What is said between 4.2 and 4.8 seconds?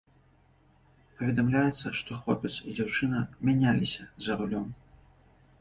за рулём.